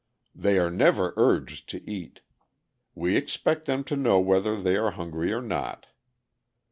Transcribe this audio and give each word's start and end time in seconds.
"'They 0.33 0.57
are 0.57 0.71
never 0.71 1.13
urged 1.15 1.69
to 1.69 1.87
eat. 1.87 2.21
We 2.95 3.15
expect 3.15 3.65
them 3.65 3.83
to 3.83 3.95
know 3.95 4.19
whether 4.19 4.59
they 4.59 4.75
are 4.75 4.89
hungry 4.89 5.31
or 5.31 5.43
not. 5.43 5.85